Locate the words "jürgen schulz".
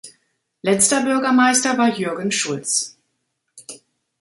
1.93-2.97